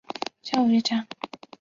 [0.41, 1.07] 教育家。